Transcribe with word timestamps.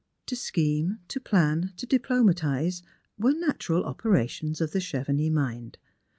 To 0.25 0.35
scheme, 0.35 0.97
to 1.09 1.19
plan, 1.19 1.73
to 1.77 1.85
diplomatise, 1.85 2.81
were 3.19 3.33
natural 3.35 3.83
operations 3.83 4.59
of 4.59 4.71
the 4.71 4.79
Chevenix 4.81 5.31
mind. 5.31 5.77